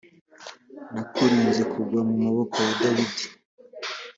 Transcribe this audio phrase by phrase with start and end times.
[0.93, 3.25] nakurinze kugwa mu maboko ya dawidi